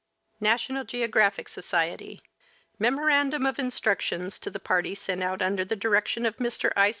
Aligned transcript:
NATIONAL 0.39 0.85
GEOGRAPHIC 0.85 1.47
SOCIETY. 1.47 2.23
Memorandum 2.79 3.45
of 3.45 3.59
Instructions 3.59 4.39
to 4.39 4.49
the 4.49 4.59
Party 4.59 4.95
sent 4.95 5.21
out 5.21 5.43
under 5.43 5.63
the 5.63 5.75
Direction 5.75 6.25
of 6.25 6.37
Mr. 6.37 6.71
I. 6.75 6.89